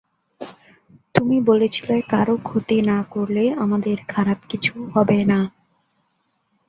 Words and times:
তুমি 1.15 1.37
বলেছিলে 1.49 1.95
কারো 2.11 2.35
ক্ষতি 2.47 2.77
না 2.89 2.97
করলে 3.13 3.43
আমাদের 3.63 3.97
খারাপ 4.09 4.39
কিছু 4.49 4.73
হবে 4.93 5.19
না। 5.31 5.39